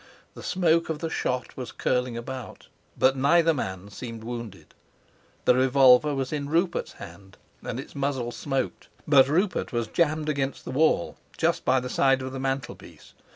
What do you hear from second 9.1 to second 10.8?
Rupert was jammed against the